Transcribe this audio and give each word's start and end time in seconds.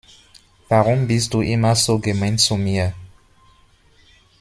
Warum 0.67 1.05
bist 1.05 1.31
du 1.31 1.41
immer 1.41 1.75
so 1.75 1.99
gemein 1.99 2.35
zu 2.39 2.55
mir? 2.55 2.95